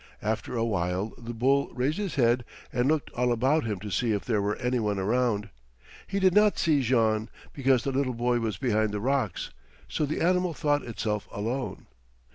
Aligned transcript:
After 0.23 0.55
a 0.57 0.65
while 0.65 1.13
the 1.15 1.31
bull 1.31 1.69
raised 1.75 1.99
his 1.99 2.15
head 2.15 2.43
and 2.73 2.87
looked 2.87 3.11
all 3.11 3.31
about 3.31 3.65
him 3.65 3.77
to 3.81 3.91
see 3.91 4.13
if 4.13 4.25
there 4.25 4.41
were 4.41 4.55
any 4.55 4.79
one 4.79 4.97
around. 4.97 5.49
He 6.07 6.19
did 6.19 6.33
not 6.33 6.57
see 6.57 6.81
Jean, 6.81 7.29
because 7.53 7.83
the 7.83 7.91
little 7.91 8.15
boy 8.15 8.39
was 8.39 8.57
behind 8.57 8.93
the 8.93 8.99
rocks, 8.99 9.51
so 9.87 10.07
the 10.07 10.19
animal 10.21 10.55
thought 10.55 10.81
itself 10.83 11.27
alone. 11.31 11.85